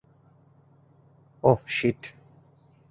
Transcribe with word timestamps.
ওহ, 1.43 1.59
sheet. 1.67 2.01